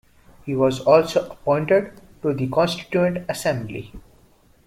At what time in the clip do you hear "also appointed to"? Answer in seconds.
0.79-2.33